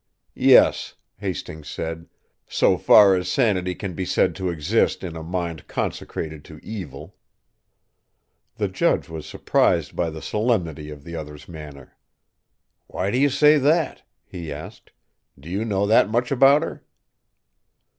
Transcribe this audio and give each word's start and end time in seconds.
"Yes," 0.33 0.95
Hastings 1.19 1.69
said, 1.69 2.07
"so 2.49 2.75
far 2.75 3.13
as 3.13 3.29
sanity 3.29 3.75
can 3.75 3.93
be 3.93 4.03
said 4.03 4.33
to 4.37 4.49
exist 4.49 5.03
in 5.03 5.15
a 5.15 5.21
mind 5.21 5.67
consecrated 5.67 6.43
to 6.45 6.59
evil." 6.65 7.15
The 8.55 8.67
judge 8.67 9.09
was 9.09 9.27
surprised 9.27 9.95
by 9.95 10.09
the 10.09 10.23
solemnity 10.23 10.89
of 10.89 11.03
the 11.03 11.15
other's 11.15 11.47
manner. 11.47 11.95
"Why 12.87 13.11
do 13.11 13.19
you 13.19 13.29
say 13.29 13.59
that?" 13.59 14.01
he 14.25 14.51
asked. 14.51 14.89
"Do 15.39 15.51
you 15.51 15.63
know 15.63 15.85
that 15.85 16.09
much 16.09 16.31
about 16.31 16.63
her?" 16.63 16.83